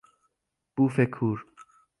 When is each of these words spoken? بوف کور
بوف 0.73 0.95
کور 1.15 1.37